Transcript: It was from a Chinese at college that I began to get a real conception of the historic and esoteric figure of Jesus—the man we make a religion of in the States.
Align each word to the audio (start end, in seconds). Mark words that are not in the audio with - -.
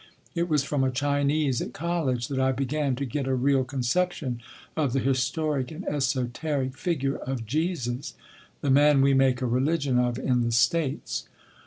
It 0.33 0.49
was 0.49 0.63
from 0.63 0.83
a 0.83 0.89
Chinese 0.89 1.61
at 1.61 1.73
college 1.73 2.27
that 2.29 2.39
I 2.39 2.53
began 2.53 2.95
to 2.95 3.05
get 3.05 3.27
a 3.27 3.35
real 3.35 3.63
conception 3.63 4.41
of 4.75 4.93
the 4.93 4.99
historic 4.99 5.69
and 5.69 5.87
esoteric 5.87 6.75
figure 6.75 7.17
of 7.17 7.45
Jesus—the 7.45 8.71
man 8.71 9.01
we 9.03 9.13
make 9.13 9.43
a 9.43 9.45
religion 9.45 9.99
of 9.99 10.17
in 10.17 10.41
the 10.41 10.51
States. 10.51 11.25